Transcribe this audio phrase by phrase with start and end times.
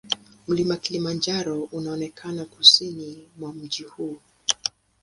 [0.47, 4.17] Mlima Kilimanjaro unaonekana kusini mwa mji huu.